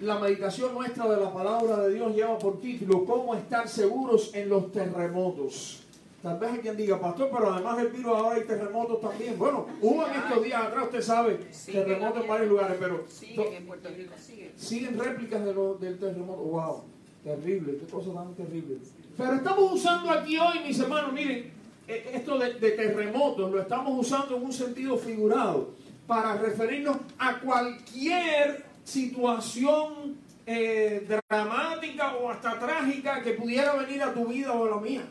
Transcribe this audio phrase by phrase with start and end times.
[0.00, 4.48] La meditación nuestra de la palabra de Dios lleva por título ¿Cómo estar seguros en
[4.50, 5.82] los terremotos?
[6.22, 9.38] Tal vez hay quien diga, pastor, pero además del virus ahora hay terremotos también.
[9.38, 11.34] Bueno, hubo en estos días atrás, usted sabe,
[11.66, 14.52] terremotos en varios lugares, pero Siguen en Puerto Rico, siguen.
[14.56, 16.42] siguen réplicas de lo- del terremoto.
[16.42, 16.82] ¡Wow!
[17.22, 18.78] Terrible, qué cosa tan terrible.
[19.16, 21.52] Pero estamos usando aquí hoy, mis hermanos, miren,
[21.88, 25.70] eh, esto de, de terremotos lo estamos usando en un sentido figurado
[26.06, 30.16] para referirnos a cualquier situación
[30.46, 35.02] eh, dramática o hasta trágica que pudiera venir a tu vida o a la mía.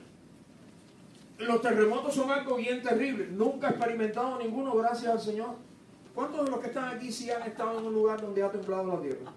[1.39, 3.27] Los terremotos son algo bien terrible.
[3.27, 5.55] Nunca he experimentado ninguno, gracias al Señor.
[6.13, 8.95] ¿Cuántos de los que están aquí sí han estado en un lugar donde ha temblado
[8.95, 9.33] la tierra?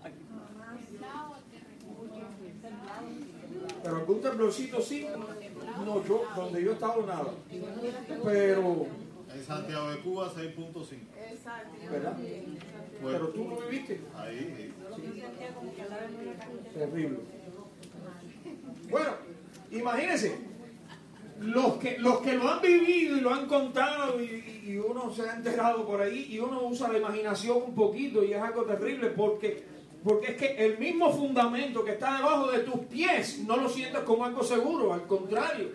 [3.83, 5.07] Pero algún temblorcito sí.
[5.85, 7.33] No, yo, donde yo he estado nada.
[8.25, 8.87] Pero,
[9.35, 11.91] En Santiago de Cuba 6.5.
[11.91, 12.17] ¿verdad?
[13.03, 14.01] Pero tú lo viviste.
[14.17, 14.73] Ahí,
[16.75, 17.19] Terrible.
[18.91, 19.11] Bueno,
[19.71, 20.39] imagínense,
[21.41, 25.23] los que, los que lo han vivido y lo han contado y, y uno se
[25.29, 29.09] ha enterado por ahí y uno usa la imaginación un poquito y es algo terrible
[29.11, 29.63] porque,
[30.03, 34.01] porque es que el mismo fundamento que está debajo de tus pies no lo sientes
[34.03, 35.69] como algo seguro, al contrario.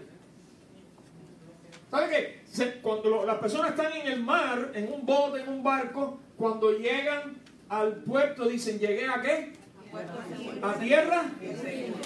[1.91, 2.41] ¿Sabe qué?
[2.51, 6.19] Se- cuando lo- las personas están en el mar, en un bote, en un barco,
[6.43, 7.37] cuando llegan
[7.69, 9.53] al puerto dicen, llegué a qué?
[10.61, 11.31] A tierra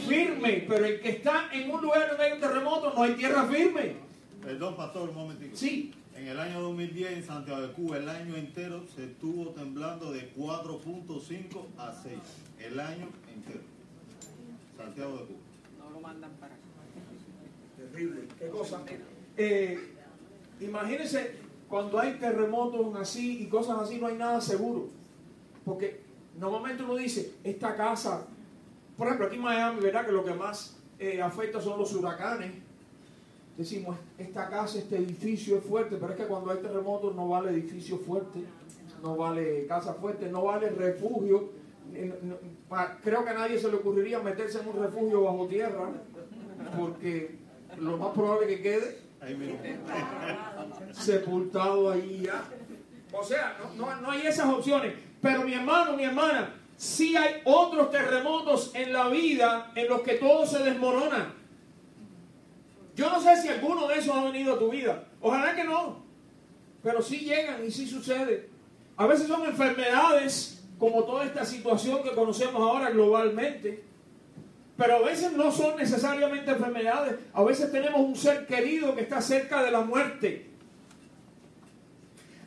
[0.08, 0.64] firme.
[0.70, 3.96] Pero el que está en un lugar donde hay un terremoto, no hay tierra firme.
[4.44, 5.58] Perdón, pastor, un momentico.
[5.58, 5.92] Sí.
[6.16, 10.32] En el año 2010 en Santiago de Cuba, el año entero se estuvo temblando de
[10.36, 12.14] 4.5 a 6.
[12.60, 13.62] El año entero.
[14.78, 15.40] Santiago de Cuba.
[15.80, 16.64] No lo mandan para acá.
[17.76, 18.22] Terrible.
[18.38, 18.84] ¿Qué cosa?
[19.36, 19.96] Eh,
[20.60, 24.88] imagínense cuando hay terremotos así y cosas así, no hay nada seguro.
[25.66, 26.02] Porque
[26.40, 28.26] normalmente uno dice, esta casa,
[28.98, 30.06] por ejemplo, aquí en Miami, ¿verdad?
[30.06, 32.52] Que lo que más eh, afecta son los huracanes.
[33.58, 37.50] Decimos, esta casa, este edificio es fuerte, pero es que cuando hay terremotos no vale
[37.50, 38.44] edificio fuerte,
[39.02, 41.50] no vale casa fuerte, no vale refugio.
[41.94, 42.14] Eh,
[43.04, 45.90] Creo que a nadie se le ocurriría meterse en un refugio bajo tierra,
[46.78, 47.38] porque
[47.78, 49.07] lo más probable que quede.
[50.94, 52.44] sepultado ahí ya.
[53.12, 54.94] O sea, no, no- no hay esas opciones.
[55.22, 60.16] Pero mi hermano, mi hermana, sí hay otros terremotos en la vida en los que
[60.16, 61.34] todo se desmorona.
[62.96, 65.06] Yo no sé si alguno de esos ha venido a tu vida.
[65.22, 66.04] Ojalá que no.
[66.84, 68.50] Pero sí llegan y sí sucede.
[68.96, 73.84] A veces son enfermedades, como toda esta situación que conocemos ahora globalmente.
[74.78, 77.16] Pero a veces no son necesariamente enfermedades.
[77.34, 80.46] A veces tenemos un ser querido que está cerca de la muerte.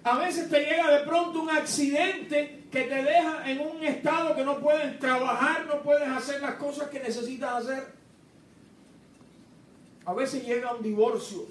[0.05, 4.45] A veces te llega de pronto un accidente que te deja en un estado que
[4.45, 7.93] no puedes trabajar, no puedes hacer las cosas que necesitas hacer.
[10.07, 11.47] A veces llega un divorcio.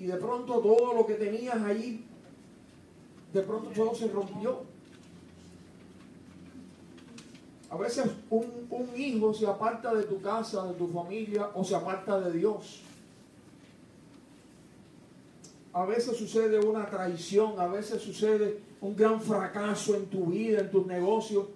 [0.00, 2.04] Y de pronto todo lo que tenías allí,
[3.32, 4.71] de pronto todo se rompió.
[7.72, 11.74] A veces un, un hijo se aparta de tu casa, de tu familia, o se
[11.74, 12.82] aparta de Dios.
[15.72, 20.70] A veces sucede una traición, a veces sucede un gran fracaso en tu vida, en
[20.70, 21.46] tus negocios,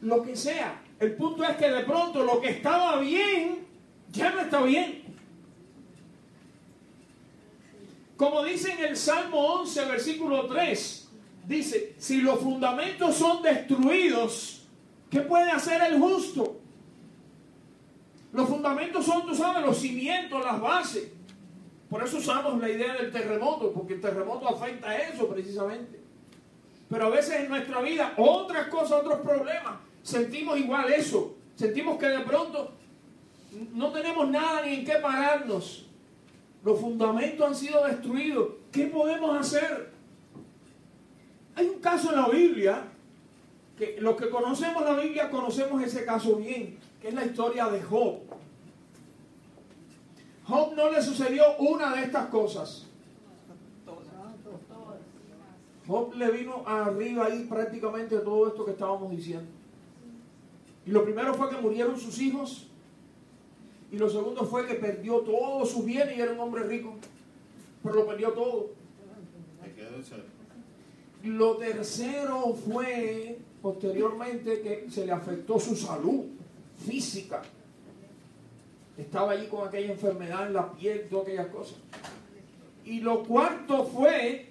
[0.00, 0.80] lo que sea.
[0.98, 3.66] El punto es que de pronto lo que estaba bien,
[4.10, 5.02] ya no está bien.
[8.16, 11.08] Como dice en el Salmo 11, versículo 3,
[11.46, 14.61] dice, si los fundamentos son destruidos,
[15.12, 16.56] ¿qué puede hacer el justo?
[18.32, 21.12] Los fundamentos son, tú sabes, los cimientos, las bases.
[21.90, 26.00] Por eso usamos la idea del terremoto, porque el terremoto afecta a eso precisamente.
[26.88, 31.36] Pero a veces en nuestra vida, otras cosas, otros problemas, sentimos igual eso.
[31.56, 32.72] Sentimos que de pronto
[33.74, 35.86] no tenemos nada ni en qué pararnos.
[36.64, 38.48] Los fundamentos han sido destruidos.
[38.70, 39.92] ¿Qué podemos hacer?
[41.54, 42.91] Hay un caso en la Biblia,
[43.78, 47.82] que los que conocemos la Biblia conocemos ese caso bien, que es la historia de
[47.82, 48.20] Job.
[50.44, 52.86] Job no le sucedió una de estas cosas.
[55.86, 59.50] Job le vino arriba ahí prácticamente todo esto que estábamos diciendo.
[60.86, 62.68] Y lo primero fue que murieron sus hijos.
[63.90, 66.94] Y lo segundo fue que perdió todos sus bienes y era un hombre rico.
[67.82, 68.70] Pero lo perdió todo.
[71.24, 76.24] Lo tercero fue posteriormente que se le afectó su salud
[76.84, 77.42] física.
[78.98, 81.76] Estaba allí con aquella enfermedad en la piel, todas aquellas cosas.
[82.84, 84.48] Y lo cuarto fue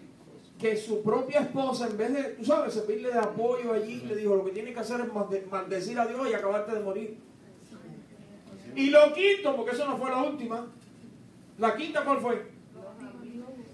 [0.58, 4.36] que su propia esposa, en vez de, tú sabes, servirle de apoyo allí, le dijo,
[4.36, 7.18] lo que tiene que hacer es malde- maldecir a Dios y acabarte de morir.
[8.76, 10.68] Y lo quinto, porque eso no fue la última,
[11.58, 12.46] la quinta cuál fue?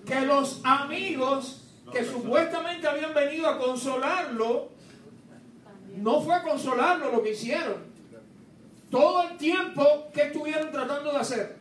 [0.05, 4.69] Que los amigos que supuestamente habían venido a consolarlo,
[5.97, 7.75] no fue a consolarlo lo que hicieron.
[8.89, 9.83] Todo el tiempo
[10.13, 11.57] que estuvieron tratando de hacer,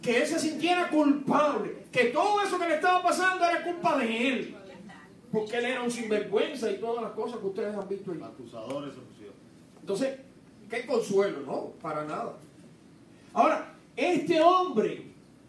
[0.00, 4.28] que él se sintiera culpable, que todo eso que le estaba pasando era culpa de
[4.28, 4.56] él,
[5.32, 8.20] porque él era un sinvergüenza y todas las cosas que ustedes han visto ahí.
[8.22, 8.94] Acusadores.
[9.80, 10.18] Entonces,
[10.68, 11.72] qué consuelo, ¿no?
[11.82, 12.36] Para nada.
[13.32, 15.06] Ahora, este hombre,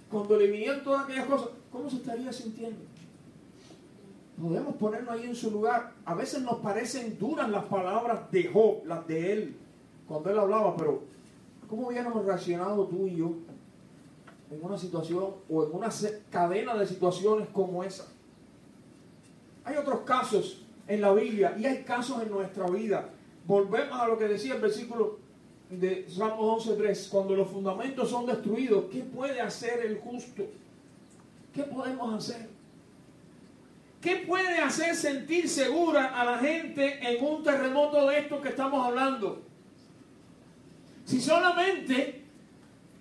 [0.10, 2.91] cuando le vinieron todas aquellas cosas, ¿cómo se estaría sintiendo?
[4.42, 5.94] Podemos ponernos ahí en su lugar.
[6.04, 9.58] A veces nos parecen duras las palabras de Job, las de él,
[10.08, 11.04] cuando él hablaba, pero
[11.70, 13.36] ¿cómo hubiéramos reaccionado tú y yo
[14.50, 15.90] en una situación o en una
[16.32, 18.08] cadena de situaciones como esa?
[19.64, 23.10] Hay otros casos en la Biblia y hay casos en nuestra vida.
[23.46, 25.20] Volvemos a lo que decía el versículo
[25.70, 27.10] de Salmos 11.3.
[27.10, 30.44] Cuando los fundamentos son destruidos, ¿qué puede hacer el justo?
[31.54, 32.61] ¿Qué podemos hacer?
[34.02, 38.84] ¿Qué puede hacer sentir segura a la gente en un terremoto de estos que estamos
[38.84, 39.44] hablando?
[41.06, 42.24] Si solamente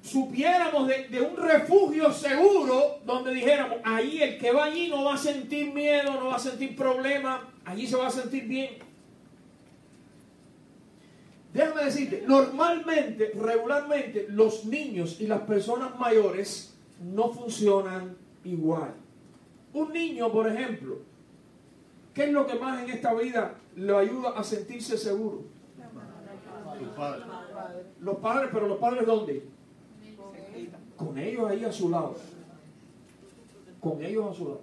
[0.03, 5.15] supiéramos de, de un refugio seguro donde dijéramos, ahí el que va allí no va
[5.15, 8.91] a sentir miedo, no va a sentir problema, allí se va a sentir bien.
[11.55, 18.95] Déjame decirte, normalmente, regularmente, los niños y las personas mayores no funcionan igual.
[19.73, 20.99] Un niño, por ejemplo,
[22.15, 25.43] ¿qué es lo que más en esta vida le ayuda a sentirse seguro?
[26.79, 27.25] Tus padres.
[28.01, 29.45] Los padres, pero los padres ¿dónde?
[30.97, 32.17] Con ellos ahí a su lado.
[33.81, 34.61] Con ellos a su lado.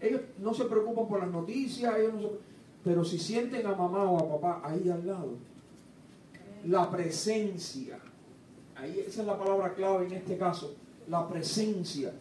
[0.00, 2.38] Ellos no se preocupan por las noticias, ellos no se-
[2.82, 5.34] pero si sienten a mamá o a papá ahí al lado,
[6.64, 7.98] la presencia,
[8.76, 10.74] ahí esa es la palabra clave en este caso,
[11.08, 12.12] la presencia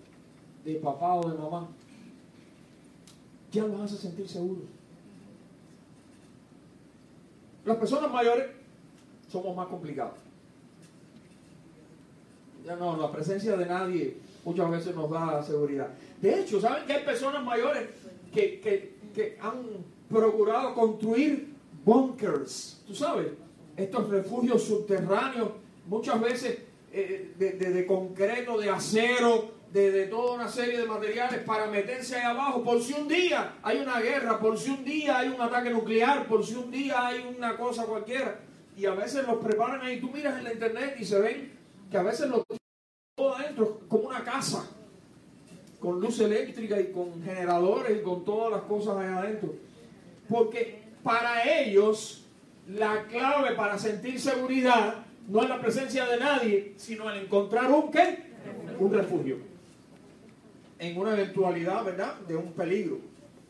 [0.66, 1.68] de papá o de mamá,
[3.52, 4.64] ya los hace sentir seguros.
[7.66, 8.48] Las personas mayores
[9.32, 10.16] somos más complicados.
[12.66, 15.90] Ya no, la presencia de nadie muchas veces nos da seguridad.
[16.22, 17.90] De hecho, ¿saben que hay personas mayores
[18.34, 19.56] que, que- que han
[20.10, 21.54] procurado construir
[21.84, 22.82] bunkers?
[22.88, 23.28] ¿Tú sabes?
[23.76, 25.50] Estos refugios subterráneos,
[25.88, 26.60] muchas veces
[26.92, 32.16] eh, de, de- de concreto, de acero, de, toda una serie de materiales para meterse
[32.16, 32.64] ahí abajo.
[32.64, 36.28] Por si un día hay una guerra, por si un día hay un ataque nuclear,
[36.28, 38.40] por si un día hay una cosa cualquiera.
[38.76, 40.00] Y a veces los preparan ahí.
[40.00, 41.52] Tú miras en la internet y se ven
[41.92, 42.44] que a veces los
[43.16, 44.66] todo adentro, como una casa,
[45.80, 49.54] con luz eléctrica y con generadores y con todas las cosas ahí adentro.
[50.30, 52.26] Porque para ellos
[52.68, 57.92] la clave para sentir seguridad no es la presencia de nadie, sino el encontrar un
[57.92, 58.30] qué?
[58.80, 59.49] Un refugio.
[60.80, 62.16] En una eventualidad, ¿verdad?
[62.22, 63.00] De un peligro.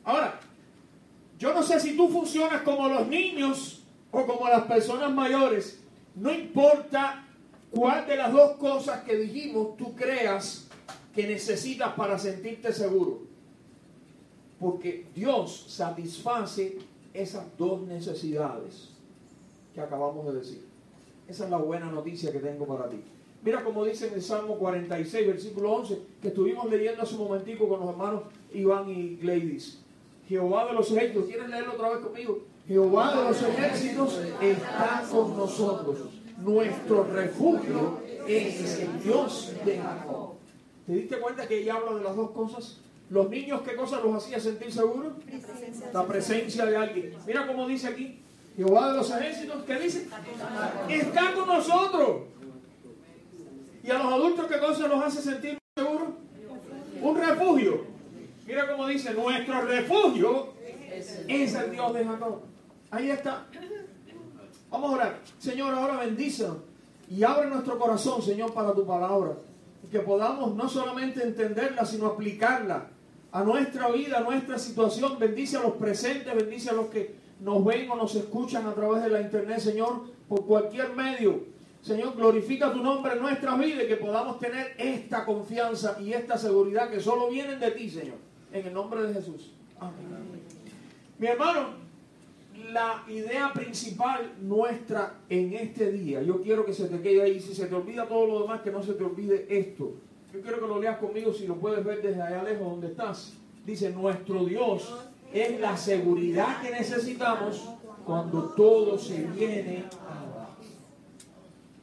[0.04, 0.40] Ahora,
[1.38, 5.80] yo no sé si tú funcionas como los niños o como las personas mayores.
[6.16, 7.26] No importa
[7.72, 10.68] cuál de las dos cosas que dijimos tú creas
[11.14, 13.22] que necesitas para sentirte seguro.
[14.60, 16.80] Porque Dios satisface
[17.14, 18.90] esas dos necesidades
[19.74, 20.66] que acabamos de decir.
[21.28, 23.02] Esa es la buena noticia que tengo para ti.
[23.42, 27.70] Mira como dice en el Salmo 46, versículo 11, que estuvimos leyendo hace un momentico
[27.70, 29.80] con los hermanos Iván y Gladys.
[30.28, 32.40] Jehová de los ejércitos, ¿quieres leerlo otra vez conmigo?
[32.68, 35.98] Jehová de los ejércitos está con nosotros.
[36.38, 40.34] Nuestro refugio es el Dios de Jacob.
[40.86, 42.82] ¿Te diste cuenta que ella habla de las dos cosas?
[43.10, 45.14] Los niños, ¿qué cosa los hacía sentir seguros?
[45.94, 47.16] La presencia de alguien.
[47.26, 48.20] Mira cómo dice aquí.
[48.56, 50.08] Jehová de los ejércitos, ¿qué dice?
[50.90, 52.24] Está con nosotros.
[53.84, 56.10] ¿Y a los adultos qué cosa los hace sentir seguros?
[57.02, 57.86] Un refugio.
[58.46, 60.54] Mira cómo dice, nuestro refugio
[61.28, 62.42] es el Dios de Jacob.
[62.92, 63.46] Ahí está.
[64.70, 65.20] Vamos a orar.
[65.38, 66.58] Señor, ahora bendícenos
[67.10, 69.34] y abre nuestro corazón, Señor, para tu palabra.
[69.92, 72.88] Que podamos no solamente entenderla, sino aplicarla
[73.32, 75.18] a nuestra vida, a nuestra situación.
[75.18, 79.04] Bendice a los presentes, bendice a los que nos ven o nos escuchan a través
[79.04, 81.44] de la internet, Señor, por cualquier medio.
[81.82, 86.38] Señor, glorifica tu nombre en nuestras vidas y que podamos tener esta confianza y esta
[86.38, 88.18] seguridad que solo vienen de ti, Señor.
[88.52, 89.52] En el nombre de Jesús.
[89.80, 89.94] Amén.
[91.18, 91.70] Mi hermano,
[92.72, 97.54] la idea principal nuestra en este día, yo quiero que se te quede ahí, si
[97.54, 99.94] se te olvida todo lo demás, que no se te olvide esto.
[100.34, 103.34] Yo quiero que lo leas conmigo si lo puedes ver desde allá lejos donde estás.
[103.66, 104.94] Dice, nuestro Dios
[105.34, 107.70] es la seguridad que necesitamos
[108.06, 110.19] cuando todo se viene abajo.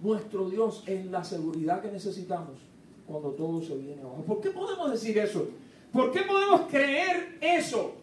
[0.06, 2.60] Nuestro Dios es la seguridad que necesitamos
[3.08, 4.22] cuando todo se viene abajo.
[4.24, 5.48] ¿Por qué podemos decir eso?
[5.92, 7.96] ¿Por qué podemos creer eso?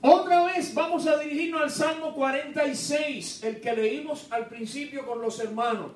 [0.00, 5.40] Otra vez vamos a dirigirnos al Salmo 46, el que leímos al principio con los
[5.40, 5.90] hermanos.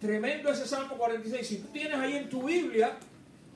[0.00, 1.46] Tremendo ese Salmo 46.
[1.46, 2.96] Si tú tienes ahí en tu Biblia,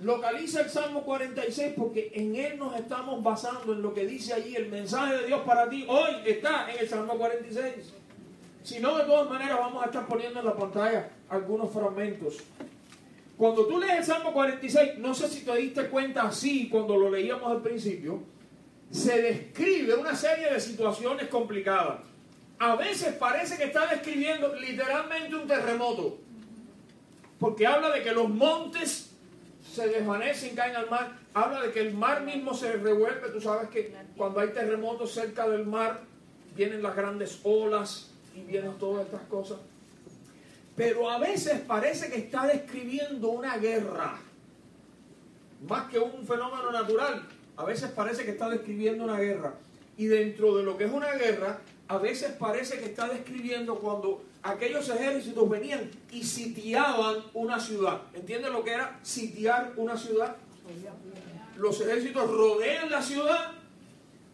[0.01, 4.55] localiza el Salmo 46 porque en él nos estamos basando en lo que dice allí
[4.55, 5.87] el mensaje de Dios para ti.
[5.89, 7.95] Hoy está en el Salmo 46.
[8.69, 12.37] Si no, de todas maneras vamos a estar poniendo en la pantalla algunos fragmentos.
[13.39, 17.11] Cuando tú lees el Salmo 46, no sé si te diste cuenta así cuando lo
[17.11, 18.21] leíamos al principio,
[18.91, 22.01] se describe una serie de situaciones complicadas.
[22.59, 26.19] A veces parece que está describiendo literalmente un terremoto,
[27.41, 29.13] porque habla de que los montes
[29.67, 33.71] se desvanecen, caen al mar, habla de que el mar mismo se revuelve, tú sabes
[33.71, 36.03] que cuando hay terremotos cerca del mar
[36.55, 39.59] vienen las grandes olas y vienen todas estas cosas.
[40.77, 44.21] Pero a veces parece que está describiendo una guerra,
[45.69, 47.27] más que un fenómeno natural.
[47.57, 49.55] A veces parece que está describiendo una guerra.
[49.97, 51.59] Y dentro de lo que es una guerra,
[51.89, 58.03] a veces parece que está describiendo cuando aquellos ejércitos venían y sitiaban una ciudad.
[58.15, 60.37] ¿Entienden lo que era sitiar una ciudad?
[61.57, 63.53] Los ejércitos rodean la ciudad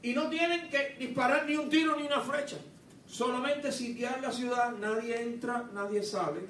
[0.03, 2.59] y no tienen que disparar ni un tiro ni una flecha.
[3.06, 6.40] Solamente sitiar la ciudad, nadie entra, nadie sale.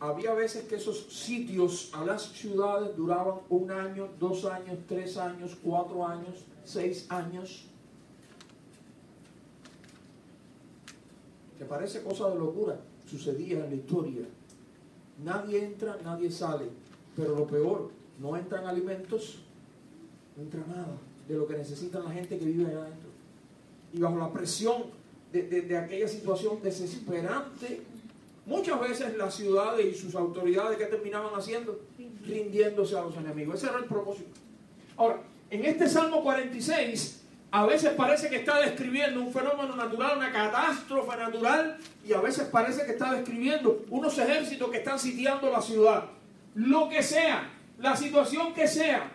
[0.00, 5.56] Había veces que esos sitios a las ciudades duraban un año, dos años, tres años,
[5.62, 7.66] cuatro años, seis años.
[11.58, 14.26] Que parece cosa de locura, sucedía en la historia.
[15.24, 16.68] Nadie entra, nadie sale.
[17.16, 19.38] Pero lo peor, no entran alimentos,
[20.36, 20.98] no entra nada
[21.28, 23.10] de lo que necesitan la gente que vive allá adentro.
[23.92, 24.82] Y bajo la presión
[25.42, 27.82] de, aquella situación desesperante.
[28.46, 31.80] Muchas veces las ciudades y sus autoridades que terminaban haciendo,
[32.24, 33.56] rindiéndose a los enemigos.
[33.56, 34.30] Ese era el propósito.
[34.96, 40.32] Ahora, en este Salmo 46, a veces parece que está describiendo un fenómeno natural, una
[40.32, 45.62] catástrofe natural, y a veces parece que está describiendo unos ejércitos que están sitiando la
[45.62, 46.04] ciudad.
[46.54, 49.10] Lo que sea, la situación que sea,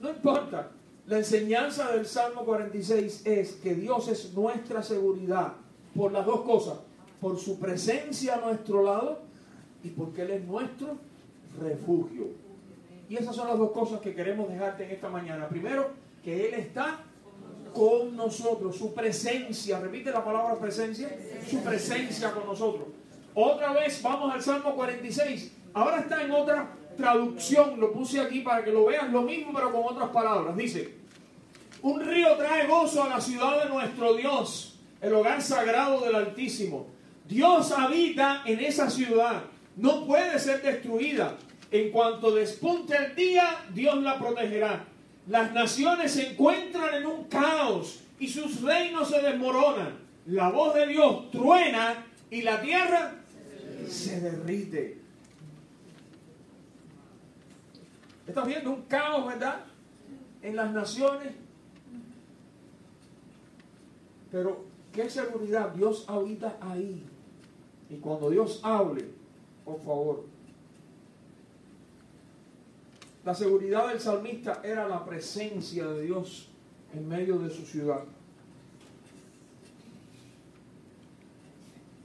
[0.00, 0.70] no importa.
[1.12, 5.52] La enseñanza del Salmo 46 es que Dios es nuestra seguridad
[5.94, 6.78] por las dos cosas,
[7.20, 9.20] por su presencia a nuestro lado
[9.84, 10.96] y porque Él es nuestro
[11.60, 12.28] refugio.
[13.10, 15.50] Y esas son las dos cosas que queremos dejarte en esta mañana.
[15.50, 15.90] Primero,
[16.24, 17.00] que Él está
[17.74, 21.14] con nosotros, su presencia, repite la palabra presencia,
[21.46, 22.86] su presencia con nosotros.
[23.34, 25.52] Otra vez vamos al Salmo 46.
[25.74, 29.70] Ahora está en otra traducción, lo puse aquí para que lo vean, lo mismo pero
[29.70, 30.56] con otras palabras.
[30.56, 31.01] Dice,
[31.82, 36.86] un río trae gozo a la ciudad de nuestro Dios, el hogar sagrado del Altísimo.
[37.28, 39.42] Dios habita en esa ciudad,
[39.76, 41.36] no puede ser destruida.
[41.70, 44.84] En cuanto despunte el día, Dios la protegerá.
[45.26, 49.98] Las naciones se encuentran en un caos y sus reinos se desmoronan.
[50.26, 53.14] La voz de Dios truena y la tierra
[53.88, 54.98] se derrite.
[58.26, 59.64] Estás viendo un caos, ¿verdad?
[60.42, 61.32] En las naciones.
[64.32, 65.74] Pero, ¿qué seguridad?
[65.74, 67.04] Dios habita ahí.
[67.90, 69.04] Y cuando Dios hable,
[69.62, 70.24] por favor.
[73.24, 76.48] La seguridad del salmista era la presencia de Dios
[76.94, 78.04] en medio de su ciudad.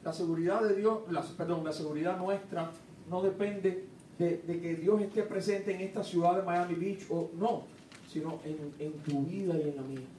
[0.04, 1.00] La seguridad de Dios,
[1.38, 2.72] perdón, la seguridad nuestra
[3.10, 3.86] no depende
[4.20, 7.64] de, que Dios esté presente en esta ciudad de Miami Beach o no,
[8.12, 10.17] sino en, en tu vida y en la mía.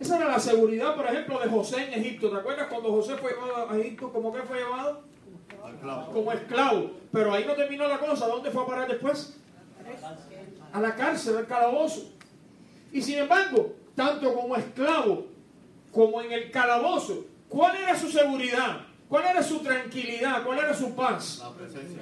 [0.00, 2.30] Esa era la seguridad, por ejemplo, de José en Egipto.
[2.30, 4.10] ¿Te acuerdas cuando José fue llevado a Egipto?
[4.10, 5.02] ¿Cómo que fue llevado?
[6.10, 6.92] Como esclavo.
[7.12, 8.26] Pero ahí no terminó la cosa.
[8.26, 9.36] ¿Dónde fue a parar después?
[10.72, 12.12] A la cárcel, al calabozo.
[12.90, 15.26] Y sin embargo, tanto como esclavo
[15.92, 18.86] como en el calabozo, ¿cuál era su seguridad?
[19.06, 20.42] ¿Cuál era su tranquilidad?
[20.44, 21.44] ¿Cuál era su paz?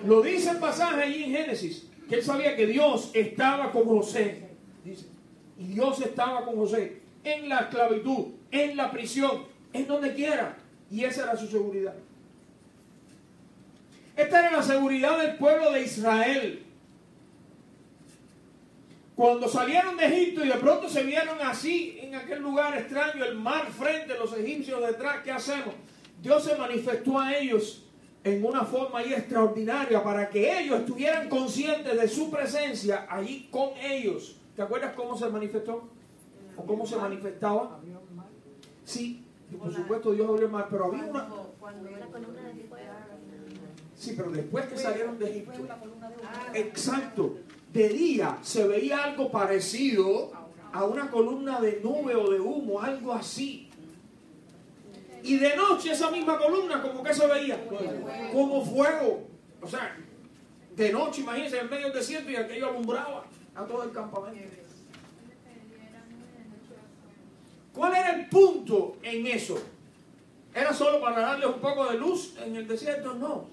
[0.07, 4.50] Lo dice el pasaje allí en Génesis, que él sabía que Dios estaba con José.
[4.85, 5.07] Dice,
[5.59, 10.56] y Dios estaba con José en la esclavitud, en la prisión, en donde quiera.
[10.90, 11.94] Y esa era su seguridad.
[14.16, 16.64] Esta era la seguridad del pueblo de Israel.
[19.14, 23.34] Cuando salieron de Egipto y de pronto se vieron así en aquel lugar extraño, el
[23.34, 25.75] mar frente, los egipcios detrás, ¿qué hacemos?
[26.22, 27.84] Dios se manifestó a ellos
[28.25, 33.70] en una forma ahí extraordinaria para que ellos estuvieran conscientes de su presencia allí con
[33.80, 34.37] ellos.
[34.54, 35.88] ¿Te acuerdas cómo se manifestó?
[36.59, 37.79] ¿O cómo se manifestaba?
[38.85, 39.25] Sí,
[39.59, 41.29] por supuesto Dios el mar, pero había una...
[43.95, 45.67] Sí, pero después que salieron de Egipto,
[46.55, 47.37] exacto,
[47.73, 50.31] de día se veía algo parecido
[50.73, 53.71] a una columna de nube o de humo, algo así.
[55.23, 57.67] Y de noche esa misma columna, como que se veía,
[58.33, 59.27] como fuego.
[59.61, 59.97] O sea,
[60.77, 63.25] de noche, imagínense, en medio del desierto y aquello alumbraba
[63.55, 64.67] a todo el campamento.
[67.78, 69.56] ¿Cuál era el punto en eso?
[70.52, 73.14] ¿Era solo para darles un poco de luz en el desierto?
[73.14, 73.44] No.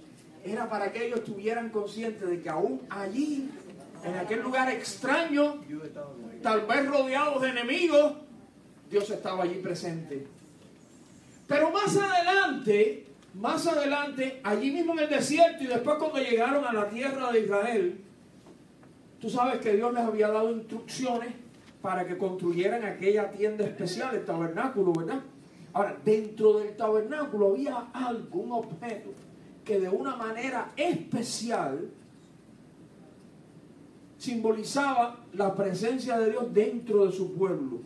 [0.44, 3.48] Era para que ellos estuvieran conscientes de que aún allí,
[4.04, 5.62] en aquel lugar extraño,
[6.42, 8.14] tal vez rodeados de enemigos,
[8.90, 10.26] Dios estaba allí presente.
[11.46, 13.06] Pero más adelante,
[13.36, 17.42] más adelante, allí mismo en el desierto y después cuando llegaron a la tierra de
[17.42, 18.02] Israel,
[19.22, 21.45] tú sabes que Dios les había dado instrucciones
[21.86, 25.22] para que construyeran aquella tienda especial, el tabernáculo, ¿verdad?
[25.72, 29.12] Ahora, dentro del tabernáculo había algo, un objeto,
[29.64, 31.92] que de una manera especial
[34.18, 37.82] simbolizaba la presencia de Dios dentro de su pueblo.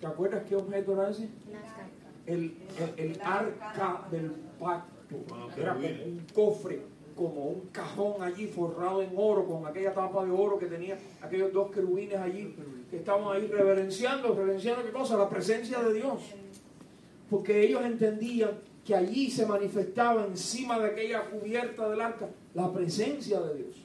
[0.00, 1.28] ¿Te acuerdas qué objeto era ese?
[2.26, 2.56] El,
[2.96, 5.14] el, el arca del pacto.
[5.56, 6.82] Era como un cofre,
[7.18, 11.52] como un cajón allí forrado en oro, con aquella tapa de oro que tenía aquellos
[11.52, 12.54] dos querubines allí,
[12.88, 16.22] que estaban ahí reverenciando, reverenciando qué cosa, la presencia de Dios.
[17.28, 18.52] Porque ellos entendían
[18.86, 23.76] que allí se manifestaba encima de aquella cubierta del arca la presencia de Dios.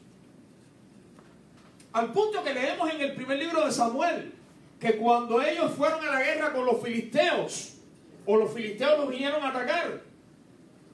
[1.92, 4.32] Al punto que leemos en el primer libro de Samuel,
[4.80, 7.78] que cuando ellos fueron a la guerra con los filisteos,
[8.26, 10.02] o los filisteos los vinieron a atacar,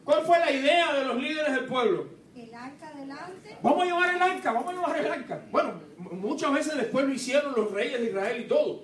[0.05, 2.18] ¿cuál fue la idea de los líderes del pueblo?
[2.65, 2.91] Arca.
[3.61, 5.41] Vamos a llevar el arca, vamos a llevar el arca.
[5.51, 8.83] Bueno, muchas veces después lo hicieron los reyes de Israel y todo.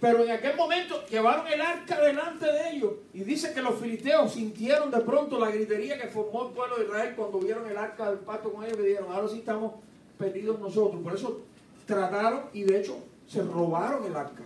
[0.00, 2.92] Pero en aquel momento llevaron el arca delante de ellos.
[3.14, 6.84] Y dice que los filisteos sintieron de pronto la gritería que formó el pueblo de
[6.86, 9.74] Israel cuando vieron el arca del pacto con ellos y dijeron, ahora sí estamos
[10.18, 11.00] perdidos nosotros.
[11.02, 11.42] Por eso
[11.86, 14.42] trataron y de hecho se robaron el arca.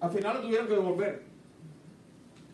[0.00, 1.27] Al final lo tuvieron que devolver.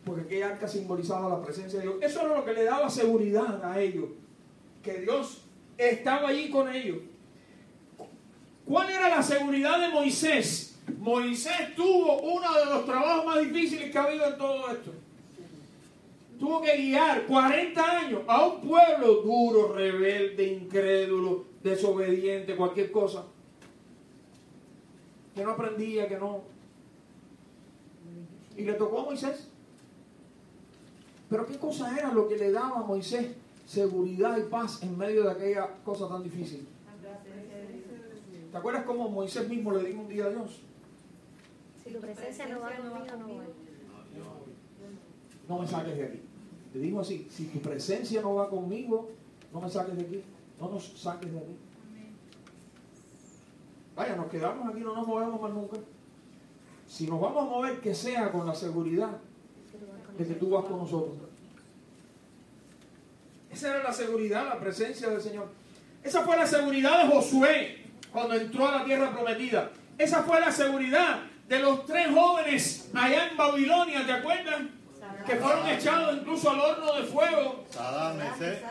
[0.05, 1.97] Porque aquella arca simbolizaba la presencia de Dios.
[2.03, 4.07] Eso era lo que le daba seguridad a ellos.
[4.83, 5.43] Que Dios
[5.79, 6.99] estaba allí con ellos.
[8.67, 10.79] ¿Cuál era la seguridad de Moisés?
[10.99, 14.93] Moisés tuvo uno de los trabajos más difíciles que ha habido en todo esto.
[16.39, 23.25] Tuvo que guiar 40 años a un pueblo duro, rebelde, incrédulo, desobediente, cualquier cosa.
[25.35, 26.43] Que no aprendía, que no.
[28.57, 29.49] Y le tocó a Moisés.
[31.29, 33.35] Pero ¿qué cosa era lo que le daba a Moisés
[33.67, 36.67] seguridad y paz en medio de aquella cosa tan difícil?
[38.53, 40.63] ¿Te acuerdas cómo Moisés mismo le dijo un día a Dios?
[41.83, 43.45] Si tu presencia no va conmigo, no voy.
[45.49, 46.21] No me saques de aquí.
[46.73, 49.11] Le dijo así, si tu presencia no va conmigo,
[49.53, 50.23] no me saques de aquí.
[50.61, 51.57] No nos saques de aquí.
[53.97, 55.77] Vaya, nos quedamos aquí, no nos movemos más nunca.
[56.87, 59.19] Si nos vamos a mover, que sea con la seguridad
[60.19, 61.15] de que tú vas con nosotros.
[63.51, 65.49] Esa era la seguridad, la presencia del Señor.
[66.03, 69.71] Esa fue la seguridad de Josué cuando entró a la tierra prometida.
[69.97, 74.63] Esa fue la seguridad de los tres jóvenes allá en Babilonia, ¿te acuerdas?
[75.27, 77.65] Que fueron echados incluso al horno de fuego.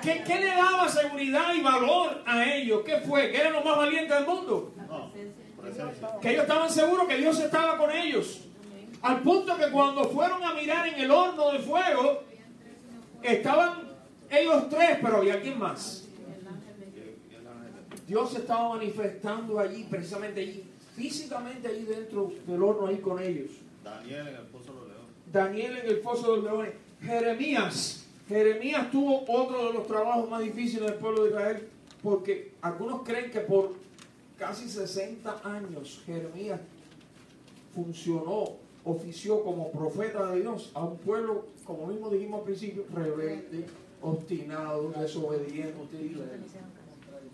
[0.02, 2.82] ¿Qué, qué le daba seguridad y valor a ellos?
[2.86, 3.32] ¿Qué fue?
[3.32, 4.74] ¿Que eran los más valientes del mundo?
[6.22, 8.42] Que ellos estaban seguros que Dios estaba con ellos.
[9.04, 12.24] Al punto que cuando fueron a mirar en el horno de fuego,
[13.22, 13.82] estaban
[14.30, 16.08] ellos tres, pero había alguien más.
[18.08, 20.64] Dios se estaba manifestando allí, precisamente allí,
[20.96, 23.52] físicamente allí dentro del horno, ahí con ellos.
[23.84, 25.12] Daniel en el pozo de los leones.
[25.34, 26.74] Daniel en el foso de los leones.
[27.02, 28.06] Jeremías.
[28.30, 31.68] Jeremías tuvo otro de los trabajos más difíciles del pueblo de Israel,
[32.02, 33.74] porque algunos creen que por
[34.38, 36.62] casi 60 años Jeremías
[37.76, 43.66] funcionó, ofició como profeta de Dios a un pueblo, como mismo dijimos al principio, rebelde,
[44.02, 45.74] obstinado, desobediente,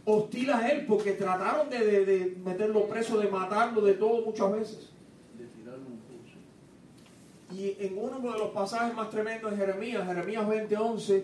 [0.06, 4.52] hostil a él, porque trataron de, de- de meterlo preso, de matarlo, de todo muchas
[4.52, 4.90] veces.
[7.52, 11.24] Y en uno de los pasajes más tremendos de Jeremías, Jeremías 20:11,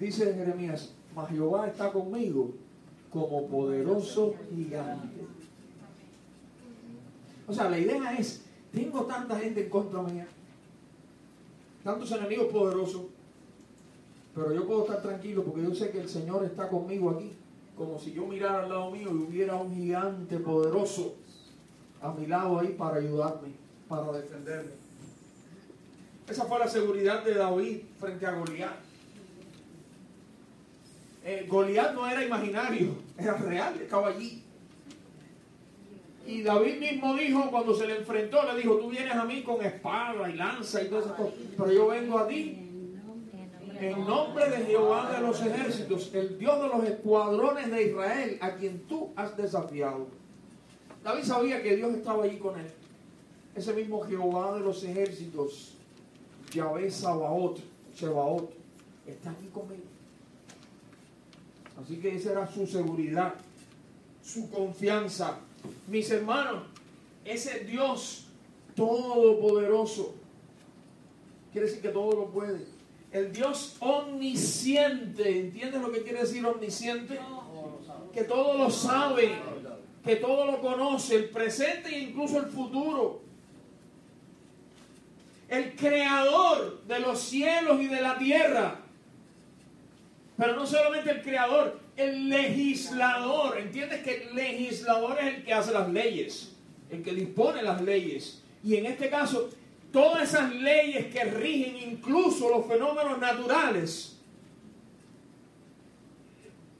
[0.00, 2.50] dice Jeremías, mas Jehová está conmigo
[3.10, 5.08] como poderoso gigante.
[7.46, 8.44] O sea, la idea es,
[8.76, 10.28] tengo tanta gente en contra mía,
[11.82, 13.06] tantos enemigos poderosos,
[14.34, 17.32] Pero yo puedo estar tranquilo porque yo sé que el Señor está conmigo aquí.
[17.74, 21.14] Como si yo mirara al lado mío y hubiera un gigante poderoso
[22.02, 23.48] a mi lado ahí para ayudarme,
[23.88, 24.72] para defenderme.
[26.28, 28.76] Esa fue la seguridad de David frente a Goliat.
[31.24, 34.45] Eh, Goliat no era imaginario, era real, estaba allí.
[36.26, 39.64] Y David mismo dijo, cuando se le enfrentó, le dijo, tú vienes a mí con
[39.64, 42.66] espada y lanza y todas esas cosas, pero yo vengo a ti
[43.80, 48.54] en nombre de Jehová de los ejércitos, el Dios de los escuadrones de Israel, a
[48.54, 50.06] quien tú has desafiado.
[51.04, 52.66] David sabía que Dios estaba allí con él.
[53.54, 55.76] Ese mismo Jehová de los ejércitos,
[56.52, 57.60] Yahvé Sabaoth,
[57.94, 58.50] Sebaot,
[59.06, 59.84] está aquí conmigo.
[61.80, 63.34] Así que esa era su seguridad,
[64.22, 65.38] su confianza.
[65.88, 66.64] Mis hermanos,
[67.24, 68.26] ese Dios
[68.74, 70.14] todopoderoso,
[71.52, 72.66] quiere decir que todo lo puede.
[73.10, 77.18] El Dios omnisciente, ¿entiendes lo que quiere decir omnisciente?
[78.12, 79.32] Que todo lo sabe,
[80.04, 83.22] que todo lo conoce, el presente e incluso el futuro.
[85.48, 88.85] El creador de los cielos y de la tierra.
[90.36, 93.58] Pero no solamente el creador, el legislador.
[93.58, 96.54] ¿Entiendes que el legislador es el que hace las leyes?
[96.90, 98.42] El que dispone las leyes.
[98.62, 99.48] Y en este caso,
[99.92, 104.18] todas esas leyes que rigen incluso los fenómenos naturales.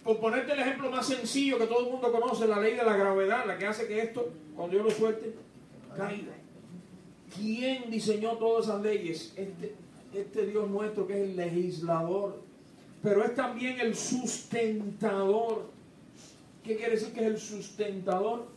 [0.04, 2.96] Por ponerte el ejemplo más sencillo que todo el mundo conoce, la ley de la
[2.96, 5.34] gravedad, la que hace que esto, cuando yo lo suelte,
[5.96, 6.34] caiga.
[7.34, 9.32] ¿Quién diseñó todas esas leyes?
[9.36, 9.74] Este,
[10.14, 12.45] este Dios nuestro que es el legislador,
[13.06, 15.70] pero es también el sustentador.
[16.64, 18.48] ¿Qué quiere decir que es el sustentador?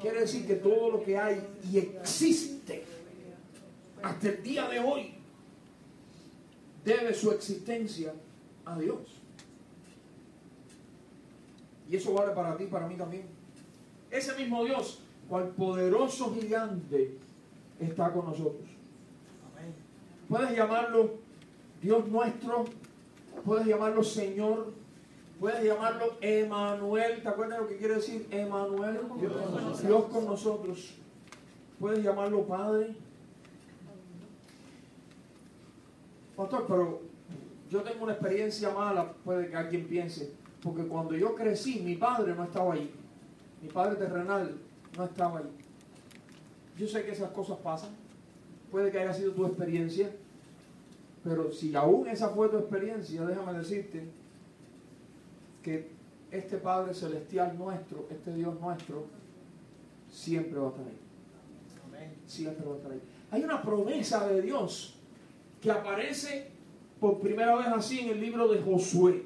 [0.00, 2.84] Quiere decir que todo lo que hay y existe
[4.00, 5.14] hasta el día de hoy
[6.84, 8.14] debe su existencia
[8.64, 9.00] a Dios.
[11.88, 13.24] Y eso vale para ti, para mí también.
[14.08, 17.16] Ese mismo Dios, cual poderoso gigante,
[17.80, 18.68] está con nosotros.
[20.28, 21.18] Puedes llamarlo
[21.82, 22.66] Dios nuestro,
[23.44, 24.72] puedes llamarlo Señor,
[25.38, 27.22] puedes llamarlo Emanuel.
[27.22, 29.00] ¿Te acuerdas lo que quiere decir Emanuel?
[29.82, 30.94] Dios con nosotros.
[31.78, 32.94] Puedes llamarlo Padre.
[36.36, 37.00] Pastor, pero
[37.70, 42.34] yo tengo una experiencia mala, puede que alguien piense, porque cuando yo crecí, mi padre
[42.34, 42.90] no estaba ahí.
[43.62, 44.56] Mi padre terrenal
[44.96, 45.50] no estaba ahí.
[46.78, 47.90] Yo sé que esas cosas pasan.
[48.70, 50.10] Puede que haya sido tu experiencia.
[51.22, 54.04] Pero si aún esa fue tu experiencia, déjame decirte
[55.62, 55.90] que
[56.30, 59.06] este Padre Celestial nuestro, este Dios nuestro,
[60.10, 60.98] siempre va a estar ahí.
[62.26, 63.02] Siempre va a estar ahí.
[63.32, 64.94] Hay una promesa de Dios
[65.60, 66.48] que aparece
[67.00, 69.24] por primera vez así en el libro de Josué.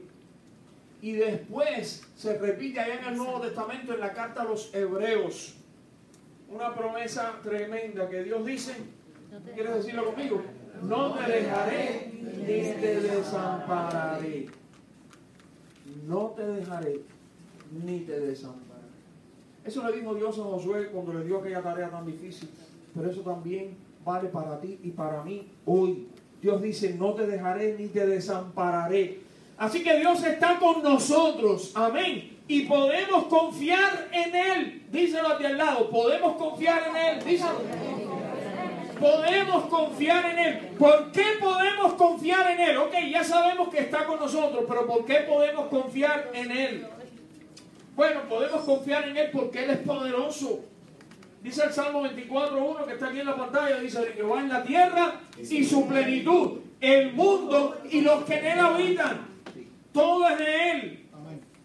[1.03, 5.57] Y después se repite allá en el Nuevo Testamento en la carta a los Hebreos.
[6.49, 8.75] Una promesa tremenda que Dios dice,
[9.55, 10.43] ¿quieres decirlo conmigo?
[10.83, 14.47] No te dejaré ni te desampararé.
[16.07, 17.01] No te dejaré
[17.85, 18.65] ni te desampararé.
[19.65, 22.51] Eso le dijo Dios a Josué cuando le dio aquella tarea tan difícil.
[22.95, 26.09] Pero eso también vale para ti y para mí hoy.
[26.41, 29.21] Dios dice, no te dejaré ni te desampararé.
[29.57, 31.73] Así que Dios está con nosotros.
[31.75, 32.39] Amén.
[32.47, 34.83] Y podemos confiar en Él.
[34.93, 35.89] Díselo de al lado.
[35.89, 37.25] Podemos confiar en Él.
[37.25, 37.94] Díselo.
[39.05, 40.59] Podemos confiar en Él.
[40.79, 42.79] ¿Por qué podemos confiar en Él?
[42.79, 46.87] Ok, ya sabemos que está con nosotros, pero ¿por qué podemos confiar en Él?
[47.95, 50.65] Bueno, podemos confiar en Él porque Él es poderoso.
[51.43, 54.65] Dice el Salmo 24.1 que está aquí en la pantalla, dice que va en la
[54.65, 59.29] tierra y su plenitud, el mundo y los que en Él habitan.
[59.93, 61.09] Todo es de Él.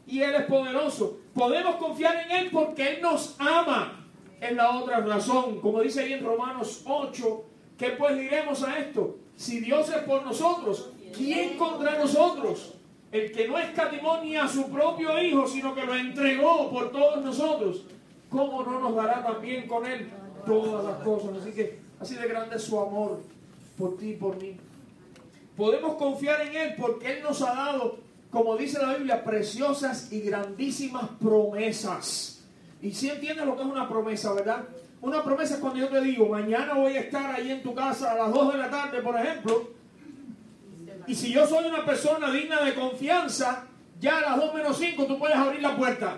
[0.06, 1.20] Y Él es poderoso.
[1.34, 3.99] Podemos confiar en Él porque Él nos ama.
[4.40, 5.60] Es la otra razón.
[5.60, 7.44] Como dice ahí en Romanos 8,
[7.78, 9.18] ¿qué pues diremos a esto?
[9.36, 12.76] Si Dios es por nosotros, ¿quién contra nosotros?
[13.12, 17.24] El que no escatimó ni a su propio Hijo, sino que lo entregó por todos
[17.24, 17.86] nosotros.
[18.30, 20.10] ¿Cómo no nos dará también con Él
[20.46, 21.42] todas las cosas?
[21.42, 23.20] Así que así de grande es su amor
[23.78, 24.56] por ti y por mí.
[25.58, 27.98] Podemos confiar en Él porque Él nos ha dado,
[28.30, 32.39] como dice la Biblia, preciosas y grandísimas promesas.
[32.82, 34.64] Y si entiendes lo que es una promesa, ¿verdad?
[35.02, 38.12] Una promesa es cuando yo te digo, mañana voy a estar ahí en tu casa
[38.12, 39.72] a las 2 de la tarde, por ejemplo.
[41.08, 43.66] Y si yo soy una persona digna de confianza,
[44.00, 46.18] ya a las 2 menos 5 tú puedes abrir la puerta.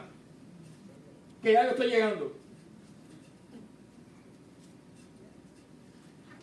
[1.42, 2.34] Que ya yo estoy llegando.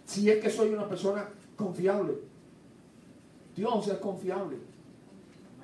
[0.04, 2.14] Si es que soy una persona confiable.
[3.54, 4.56] Dios es confiable.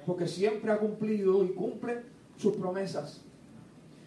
[0.05, 2.03] porque siempre ha cumplido y cumple
[2.37, 3.23] sus promesas.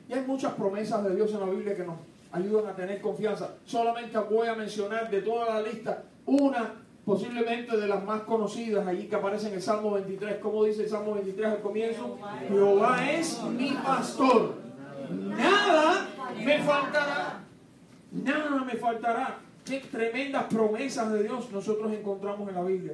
[0.10, 1.98] Y hay muchas promesas de Dios en la Biblia que nos
[2.32, 3.56] ayudan a tener confianza.
[3.65, 9.08] Solamente voy a mencionar de toda la lista una posiblemente de las más conocidas allí
[9.08, 10.38] que aparece en el Salmo 23.
[10.41, 12.17] ¿Cómo dice el Salmo 23 al comienzo?
[12.50, 14.56] Jehová es mi pastor.
[15.10, 16.08] Nada
[16.43, 17.43] me faltará.
[18.12, 19.39] Nada me faltará.
[19.63, 22.93] Qué tremendas promesas de Dios nosotros encontramos en la Biblia.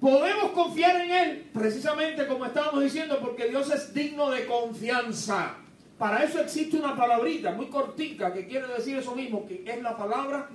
[0.00, 5.56] Podemos confiar en Él, precisamente como estábamos diciendo, porque Dios es digno de confianza.
[5.98, 9.96] Para eso existe una palabrita muy cortica que quiere decir eso mismo, que es la
[9.96, 10.48] palabra,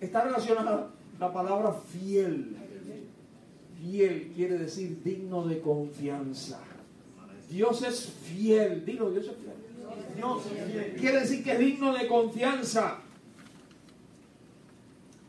[0.00, 2.56] está relacionada la palabra fiel.
[3.78, 6.60] Fiel quiere decir digno de confianza.
[7.50, 10.16] Dios es fiel, dilo, Dios es fiel.
[10.16, 10.96] Dios es fiel.
[10.98, 12.98] Quiere decir que es digno de confianza.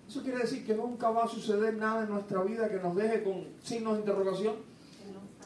[0.08, 3.22] Eso quiere decir que nunca va a suceder nada en nuestra vida que nos deje
[3.22, 4.56] con signos de interrogación.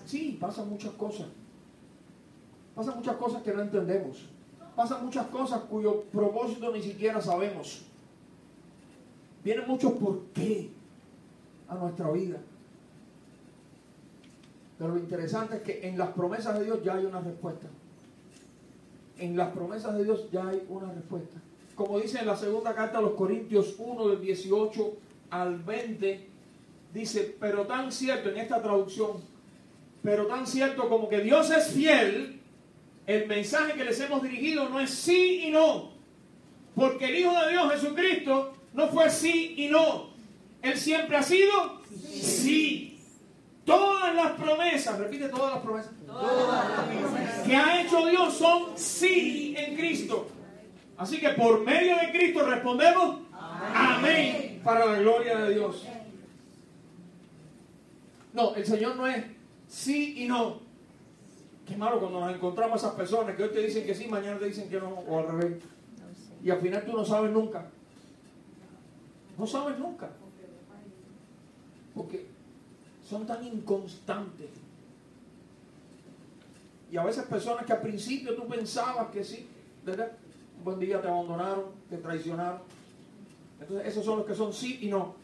[0.05, 1.27] Sí, pasan muchas cosas.
[2.75, 4.25] Pasan muchas cosas que no entendemos.
[4.75, 7.83] Pasan muchas cosas cuyo propósito ni siquiera sabemos.
[9.43, 10.69] Vienen muchos por qué
[11.67, 12.39] a nuestra vida.
[14.77, 17.67] Pero lo interesante es que en las promesas de Dios ya hay una respuesta.
[19.19, 21.39] En las promesas de Dios ya hay una respuesta.
[21.75, 24.93] Como dice en la segunda carta a los Corintios 1 del 18
[25.29, 26.27] al 20,
[26.93, 29.17] dice, pero tan cierto en esta traducción,
[30.01, 32.41] pero tan cierto como que Dios es fiel,
[33.05, 35.91] el mensaje que les hemos dirigido no es sí y no.
[36.75, 40.09] Porque el Hijo de Dios Jesucristo no fue sí y no.
[40.61, 42.89] Él siempre ha sido sí.
[43.65, 45.91] Todas las promesas, repite todas las promesas,
[47.45, 50.27] que ha hecho Dios son sí en Cristo.
[50.97, 53.19] Así que por medio de Cristo respondemos
[53.73, 55.85] amén, para la gloria de Dios.
[58.33, 59.23] No, el Señor no es
[59.67, 60.62] sí y no.
[61.65, 64.45] Qué malo cuando nos encontramos esas personas que hoy te dicen que sí, mañana te
[64.45, 65.63] dicen que no, o al revés.
[66.43, 67.65] Y al final tú no sabes nunca.
[69.37, 70.09] No sabes nunca.
[71.95, 72.27] Porque
[73.07, 74.49] son tan inconstantes.
[76.91, 79.47] Y a veces personas que al principio tú pensabas que sí,
[79.85, 80.11] ¿verdad?
[80.59, 82.61] Un buen día te abandonaron, te traicionaron.
[83.59, 85.15] Entonces esos son los que son sí y no.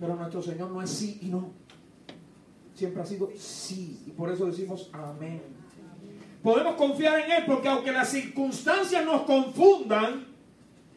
[0.00, 1.50] Pero nuestro Señor no es sí y no.
[2.78, 4.04] Siempre ha sido sí.
[4.06, 5.42] Y por eso decimos amén.
[6.44, 10.28] Podemos confiar en Él porque aunque las circunstancias nos confundan,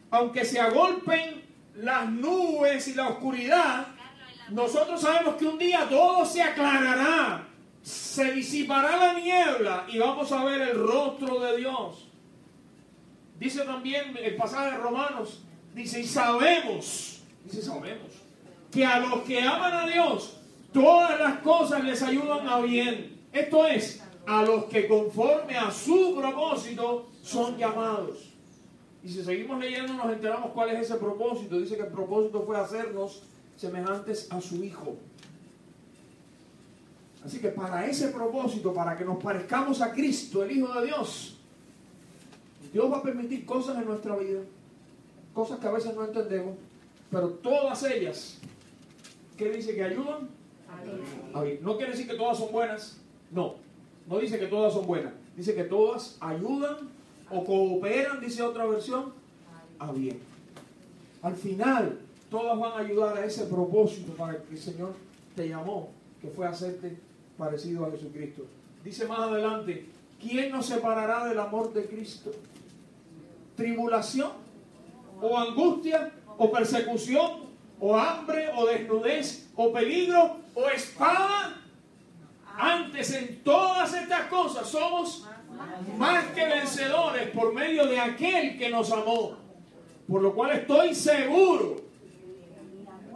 [0.08, 1.42] aunque se agolpen
[1.74, 3.88] las nubes y la oscuridad,
[4.50, 7.48] nosotros sabemos que un día todo se aclarará,
[7.82, 12.08] se disipará la niebla y vamos a ver el rostro de Dios.
[13.40, 15.42] Dice también el pasaje de Romanos,
[15.74, 18.12] dice, y sabemos, dice sabemos,
[18.70, 20.41] que a los que aman a Dios,
[20.72, 23.20] todas las cosas les ayudan a bien.
[23.32, 28.30] Esto es, a los que conforme a su propósito son llamados.
[29.04, 31.58] Y si seguimos leyendo nos enteramos cuál es ese propósito.
[31.58, 33.22] Dice que el propósito fue hacernos
[33.56, 34.96] semejantes a su Hijo.
[37.24, 41.38] Así que para ese propósito, para que nos parezcamos a Cristo, el Hijo de Dios,
[42.72, 44.40] Dios va a permitir cosas en nuestra vida,
[45.32, 46.56] cosas que a veces no entendemos,
[47.10, 48.38] pero todas ellas,
[49.36, 50.28] ¿qué dice que ayudan?
[51.62, 52.98] No quiere decir que todas son buenas,
[53.30, 53.56] no,
[54.06, 56.76] no dice que todas son buenas, dice que todas ayudan
[57.30, 59.12] o cooperan, dice otra versión,
[59.78, 60.18] a bien.
[61.22, 61.98] Al final,
[62.30, 64.94] todas van a ayudar a ese propósito para que el Señor
[65.34, 66.96] te llamó, que fue hacerte
[67.38, 68.44] parecido a Jesucristo.
[68.84, 69.86] Dice más adelante,
[70.20, 72.32] ¿quién nos separará del amor de Cristo?
[73.56, 74.32] ¿Tribulación?
[75.20, 76.12] ¿O angustia?
[76.36, 77.51] ¿O persecución?
[77.84, 78.48] ¿O hambre?
[78.54, 79.50] ¿O desnudez?
[79.56, 80.36] ¿O peligro?
[80.54, 81.56] ¿O espada?
[82.56, 85.26] Antes en todas estas cosas somos
[85.98, 89.36] más que vencedores por medio de aquel que nos amó.
[90.06, 91.80] Por lo cual estoy seguro.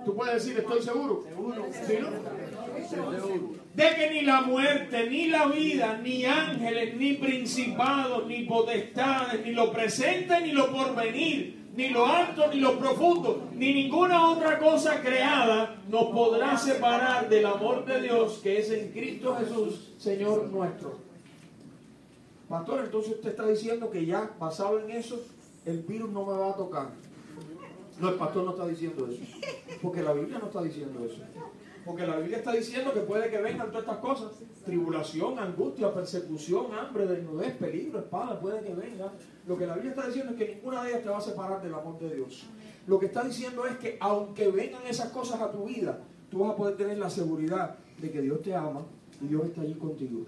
[0.04, 1.24] Tú puedes decir, estoy seguro.
[1.86, 2.10] ¿Sí, no?
[3.74, 9.52] De que ni la muerte, ni la vida, ni ángeles, ni principados, ni potestades, ni
[9.52, 15.00] lo presente, ni lo porvenir, ni lo alto, ni lo profundo, ni ninguna otra cosa
[15.02, 20.96] creada nos podrá separar del amor de Dios que es en Cristo Jesús, Señor nuestro.
[22.48, 25.20] Pastor, entonces usted está diciendo que ya basado en eso,
[25.66, 26.88] el virus no me va a tocar.
[28.00, 29.22] No, el pastor no está diciendo eso.
[29.82, 31.22] Porque la Biblia no está diciendo eso.
[31.86, 34.32] Porque la Biblia está diciendo que puede que vengan todas estas cosas.
[34.64, 39.12] Tribulación, angustia, persecución, hambre, desnudez, peligro, espada, puede que venga.
[39.46, 41.62] Lo que la Biblia está diciendo es que ninguna de ellas te va a separar
[41.62, 42.44] del amor de Dios.
[42.88, 46.50] Lo que está diciendo es que aunque vengan esas cosas a tu vida, tú vas
[46.50, 48.82] a poder tener la seguridad de que Dios te ama
[49.20, 50.26] y Dios está allí contigo.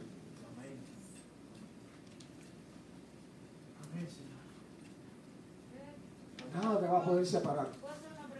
[6.54, 7.66] Nada te va a poder separar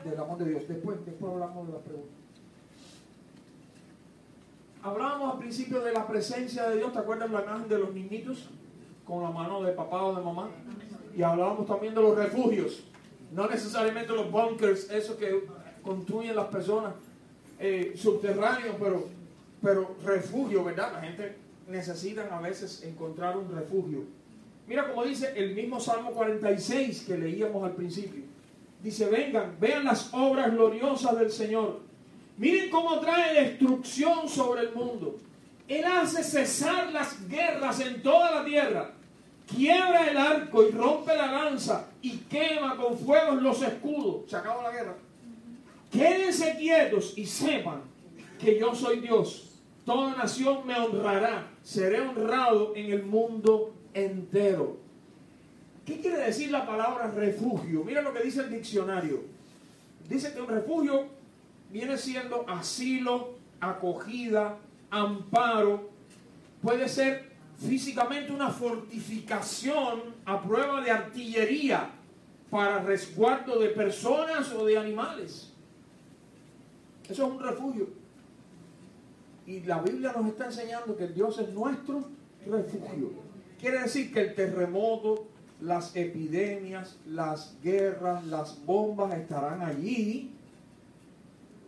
[0.05, 0.69] del amor de Dios.
[0.69, 2.18] Después, después hablamos de la pregunta.
[4.83, 6.93] Hablábamos al principio de la presencia de Dios.
[6.93, 8.49] ¿Te acuerdas la imagen de los niñitos?
[9.05, 10.49] Con la mano de papá o de mamá.
[11.17, 12.85] Y hablábamos también de los refugios.
[13.33, 15.47] No necesariamente los bunkers, esos que
[15.83, 16.95] construyen las personas
[17.59, 19.09] eh, subterráneos, pero,
[19.61, 20.93] pero refugio, ¿verdad?
[20.93, 21.37] La gente
[21.67, 24.05] necesita a veces encontrar un refugio.
[24.67, 28.23] Mira como dice el mismo Salmo 46 que leíamos al principio.
[28.83, 31.81] Dice, vengan, vean las obras gloriosas del Señor.
[32.39, 35.19] Miren cómo trae destrucción sobre el mundo.
[35.67, 38.93] Él hace cesar las guerras en toda la tierra.
[39.47, 44.31] Quiebra el arco y rompe la lanza y quema con fuego los escudos.
[44.31, 44.95] Se acabó la guerra.
[45.91, 47.83] Quédense quietos y sepan
[48.39, 49.59] que yo soy Dios.
[49.85, 51.49] Toda nación me honrará.
[51.63, 54.77] Seré honrado en el mundo entero.
[55.85, 57.83] ¿Qué quiere decir la palabra refugio?
[57.85, 59.23] Mira lo que dice el diccionario.
[60.09, 61.18] Dice que un refugio
[61.71, 64.59] viene siendo asilo, acogida,
[64.91, 65.91] amparo.
[66.63, 71.91] Puede ser físicamente una fortificación a prueba de artillería
[72.51, 75.53] para resguardo de personas o de animales.
[77.09, 77.89] Eso es un refugio.
[79.47, 82.05] Y la Biblia nos está enseñando que Dios es nuestro
[82.47, 83.13] refugio.
[83.59, 85.27] Quiere decir que el terremoto,
[85.61, 90.33] las epidemias, las guerras, las bombas estarán allí,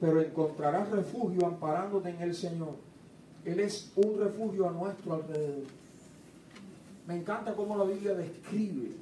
[0.01, 2.75] pero encontrarás refugio amparándote en el Señor.
[3.45, 5.65] Él es un refugio a nuestro alrededor.
[7.07, 8.93] Me encanta cómo la Biblia describe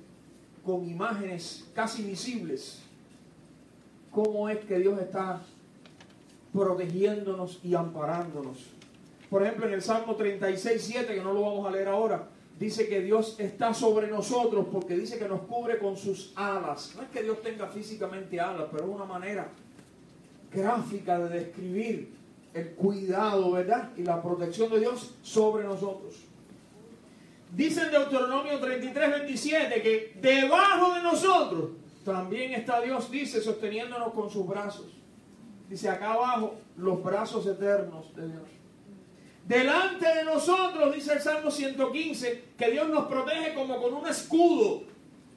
[0.65, 2.83] con imágenes casi visibles
[4.11, 5.41] cómo es que Dios está
[6.53, 8.67] protegiéndonos y amparándonos.
[9.31, 12.27] Por ejemplo, en el Salmo 36, 7, que no lo vamos a leer ahora,
[12.59, 16.95] dice que Dios está sobre nosotros porque dice que nos cubre con sus alas.
[16.97, 19.49] No es que Dios tenga físicamente alas, pero es una manera
[20.53, 22.13] gráfica de describir
[22.55, 23.91] el cuidado, ¿verdad?
[23.97, 26.15] Y la protección de Dios sobre nosotros.
[27.55, 31.71] Dice en Deuteronomio 33, 27 que debajo de nosotros
[32.05, 34.87] también está Dios, dice, sosteniéndonos con sus brazos.
[35.69, 38.43] Dice acá abajo, los brazos eternos de Dios.
[39.47, 44.83] Delante de nosotros, dice el Salmo 115, que Dios nos protege como con un escudo.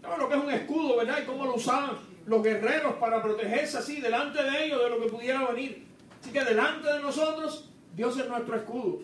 [0.02, 1.20] ¿Sabes lo que es un escudo, verdad?
[1.22, 5.10] Y cómo lo usaban los guerreros para protegerse así delante de ellos de lo que
[5.10, 5.86] pudiera venir.
[6.22, 9.02] Así que delante de nosotros, Dios es nuestro escudo.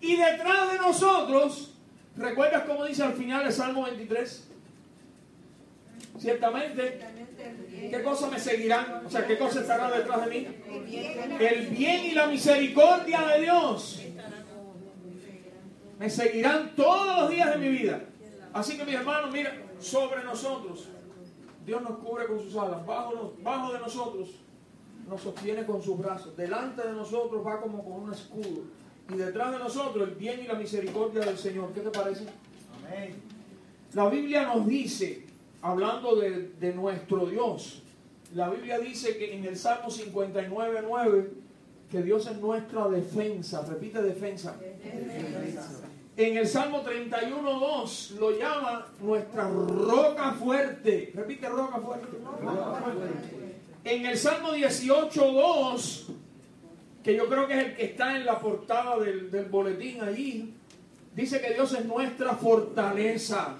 [0.00, 1.74] Y detrás de nosotros,
[2.16, 4.48] ¿recuerdas cómo dice al final el Salmo 23?
[6.18, 7.00] Ciertamente,
[7.90, 9.02] ¿qué cosa me seguirán?
[9.06, 10.46] O sea, ¿qué cosa estará detrás de mí?
[11.40, 14.02] El bien y la misericordia de Dios
[15.98, 18.00] me seguirán todos los días de mi vida.
[18.52, 20.88] Así que mis hermanos, mira, sobre nosotros,
[21.68, 24.30] Dios nos cubre con sus alas, bajo, bajo de nosotros
[25.06, 28.62] nos sostiene con sus brazos, delante de nosotros va como con un escudo,
[29.10, 31.72] y detrás de nosotros el bien y la misericordia del Señor.
[31.74, 32.24] ¿Qué te parece?
[32.78, 33.16] Amén.
[33.92, 35.26] La Biblia nos dice,
[35.60, 37.82] hablando de, de nuestro Dios,
[38.34, 41.30] la Biblia dice que en el Salmo 59, 9,
[41.90, 43.62] que Dios es nuestra defensa.
[43.68, 44.56] Repite defensa.
[44.58, 45.82] defensa.
[46.18, 51.12] En el Salmo 31, 2 lo llama nuestra roca fuerte.
[51.14, 52.08] Repite roca fuerte.
[53.84, 56.06] En el Salmo 18, 2,
[57.04, 60.54] que yo creo que es el que está en la portada del, del boletín allí,
[61.14, 63.56] dice que Dios es nuestra fortaleza.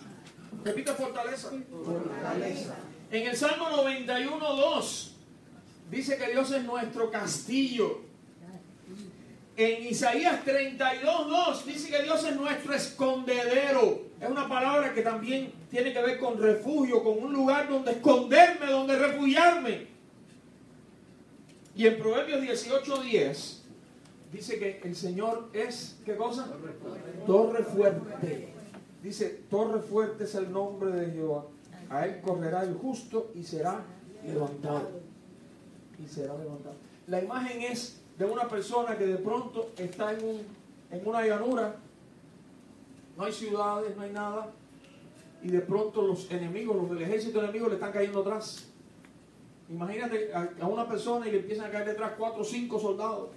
[0.64, 1.50] Repite fortaleza.
[1.84, 2.74] Fortaleza.
[3.12, 5.16] En el Salmo 91, 2,
[5.92, 8.07] dice que Dios es nuestro castillo.
[9.58, 14.02] En Isaías 32, 2 dice que Dios es nuestro escondedero.
[14.20, 18.66] Es una palabra que también tiene que ver con refugio, con un lugar donde esconderme,
[18.66, 19.88] donde refugiarme.
[21.74, 23.64] Y en Proverbios 18, 10
[24.32, 26.48] dice que el Señor es, ¿qué cosa?
[27.26, 28.50] Torre fuerte.
[29.02, 31.46] Dice, torre fuerte es el nombre de Jehová.
[31.90, 33.82] A él correrá el justo y será
[34.24, 35.00] levantado.
[35.98, 36.76] Y será levantado.
[37.08, 40.42] La imagen es de una persona que de pronto está en, un,
[40.90, 41.76] en una llanura,
[43.16, 44.48] no hay ciudades, no hay nada,
[45.42, 48.66] y de pronto los enemigos, los del ejército enemigo le están cayendo atrás.
[49.70, 53.28] Imagínate a, una persona y le empiezan a caer detrás cuatro o cinco soldados.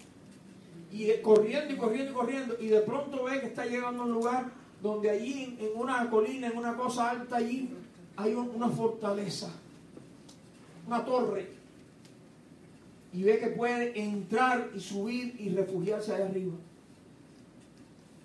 [0.91, 4.11] Y corriendo y corriendo y corriendo, y de pronto ve que está llegando a un
[4.13, 4.45] lugar
[4.81, 7.69] donde allí en, una colina, en una cosa alta, allí
[8.17, 9.51] hay una fortaleza,
[10.87, 11.60] una torre
[13.13, 16.53] y ve que puede entrar y subir y refugiarse allá arriba.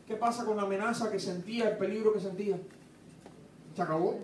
[0.06, 2.58] ¿Qué pasa con la amenaza que sentía, el peligro que sentía?
[3.74, 4.20] ¿Se acabó?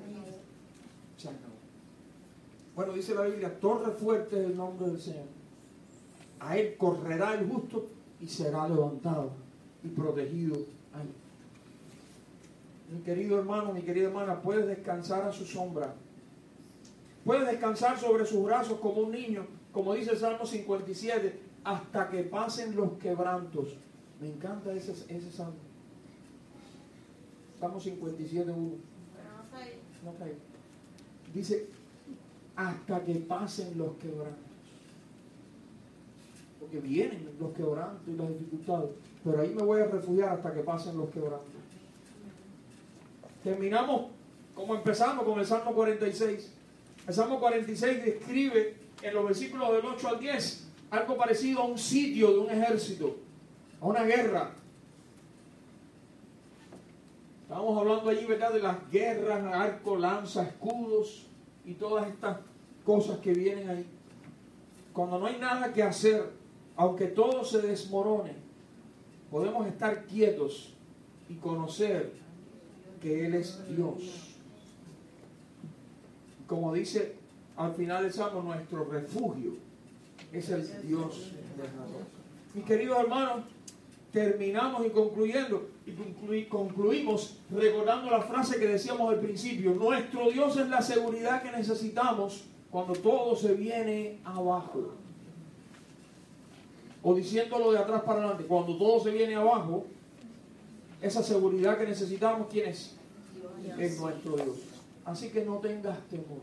[1.17, 1.53] Se acabó.
[2.77, 5.27] Bueno, dice la Biblia, torre fuerte es el nombre del Señor.
[6.39, 7.89] A él correrá el justo
[8.21, 9.33] y será levantado
[9.83, 10.57] y protegido
[10.95, 11.13] ahí.
[12.93, 15.95] Mi querido hermano, mi querida hermana, puedes descansar a su sombra.
[17.25, 22.25] Puedes descansar sobre sus brazos como un niño, como dice el Salmo 57, hasta que
[22.25, 23.77] pasen los quebrantos.
[24.21, 25.55] Me encanta ese, ese salmo.
[27.61, 28.59] Salmo 57, 1.
[30.05, 30.35] No cae.
[31.33, 31.69] Dice,
[32.57, 34.51] hasta que pasen los quebrantos.
[36.59, 38.91] Porque vienen los quebrantos y las dificultades.
[39.25, 41.49] Pero ahí me voy a refugiar hasta que pasen los quebrantos.
[43.45, 44.11] Terminamos
[44.55, 46.62] como empezamos con el Salmo 46.
[47.07, 51.79] El Salmo 46 describe en los versículos del 8 al 10 algo parecido a un
[51.79, 53.17] sitio de un ejército,
[53.81, 54.53] a una guerra.
[57.43, 61.27] Estábamos hablando allí, ¿verdad?, de las guerras, arco, lanza, escudos
[61.65, 62.39] y todas estas
[62.85, 63.87] cosas que vienen ahí.
[64.93, 66.31] Cuando no hay nada que hacer,
[66.77, 68.35] aunque todo se desmorone,
[69.31, 70.75] podemos estar quietos
[71.29, 72.13] y conocer
[73.01, 74.32] que Él es Dios.
[76.53, 77.15] Como dice
[77.57, 79.53] al final del Salmo, nuestro refugio
[80.35, 82.03] es el Dios de Jacob.
[82.53, 83.45] Mis queridos hermanos,
[84.13, 90.59] terminamos y concluyendo, y conclu- concluimos recordando la frase que decíamos al principio, nuestro Dios
[90.59, 94.91] es la seguridad que necesitamos cuando todo se viene abajo.
[97.03, 99.87] O diciéndolo de atrás para adelante, cuando todo se viene abajo,
[101.01, 102.95] esa seguridad que necesitamos, ¿quién es?
[103.79, 104.57] Es nuestro Dios.
[105.05, 106.41] Así que no tengas temor.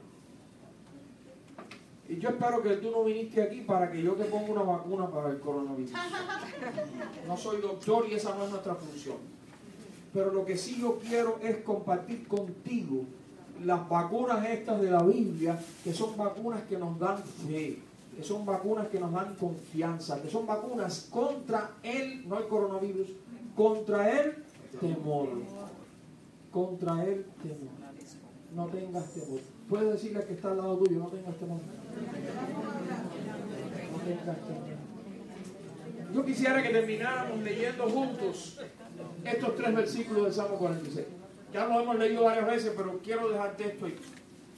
[2.10, 5.10] Y yo espero que tú no viniste aquí para que yo te ponga una vacuna
[5.12, 5.92] para el coronavirus.
[7.28, 9.18] No soy doctor y esa no es nuestra función.
[10.12, 13.04] Pero lo que sí yo quiero es compartir contigo
[13.64, 17.80] las vacunas estas de la Biblia, que son vacunas que nos dan fe,
[18.16, 23.08] que son vacunas que nos dan confianza, que son vacunas contra el, no el coronavirus,
[23.56, 24.44] contra el
[24.80, 25.30] temor.
[26.52, 27.79] Contra el temor.
[28.56, 29.40] No tengas temor.
[29.68, 31.60] Puedes decirle que está al lado tuyo, no tengas temor.
[33.92, 34.80] No tengas temor.
[36.14, 38.60] Yo quisiera que termináramos leyendo juntos
[39.24, 41.06] estos tres versículos del Salmo 46.
[41.54, 43.96] Ya los hemos leído varias veces, pero quiero dejarte esto ahí.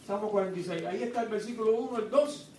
[0.08, 0.86] Salmo 46.
[0.86, 2.50] Ahí está el versículo 1, el 2,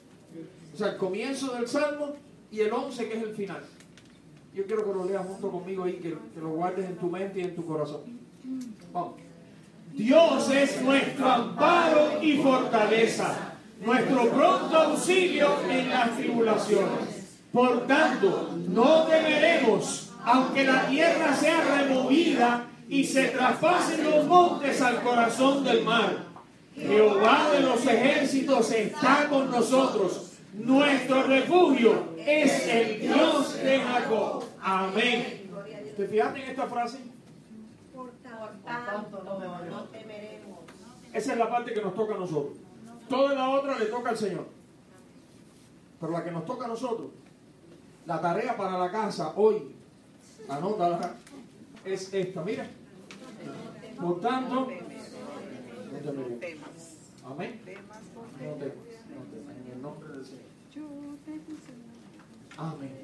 [0.74, 2.12] o sea, el comienzo del Salmo
[2.50, 3.62] y el 11, que es el final.
[4.54, 7.40] Yo quiero que lo leas junto conmigo ahí, que, que lo guardes en tu mente
[7.40, 8.02] y en tu corazón.
[8.92, 9.14] Vamos.
[9.94, 13.52] Dios es nuestro amparo y fortaleza,
[13.84, 17.38] nuestro pronto auxilio en las tribulaciones.
[17.52, 25.02] Por tanto, no temeremos, aunque la tierra sea removida y se traspasen los montes al
[25.02, 26.24] corazón del mar.
[26.74, 30.32] Jehová de los ejércitos está con nosotros.
[30.54, 34.44] Nuestro refugio es el Dios de Jacob.
[34.62, 35.50] Amén.
[35.96, 37.11] ¿Te fijaste en esta frase?
[38.52, 40.58] Por Por tanto, tanto, no temeremos.
[41.12, 42.56] Esa es la parte que nos toca a nosotros.
[43.08, 44.46] Toda la otra le toca al Señor.
[46.00, 47.10] Pero la que nos toca a nosotros,
[48.06, 49.74] la tarea para la casa hoy,
[50.48, 51.14] anótala,
[51.84, 52.42] es esta.
[52.42, 52.66] Mira.
[54.00, 56.40] Por tanto, no temeremos.
[56.40, 56.96] Temas.
[57.24, 57.60] Amén.
[57.64, 58.76] Temas por No temas,
[59.10, 59.56] no temas.
[59.56, 60.42] En el nombre del Señor.
[62.56, 63.01] Amén.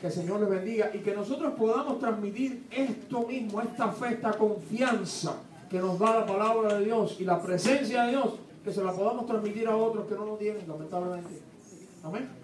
[0.00, 4.32] Que el Señor les bendiga y que nosotros podamos transmitir esto mismo, esta fe, esta
[4.32, 5.36] confianza
[5.70, 8.34] que nos da la palabra de Dios y la presencia de Dios,
[8.64, 11.42] que se la podamos transmitir a otros que no lo tienen, lamentablemente.
[12.02, 12.39] Amén.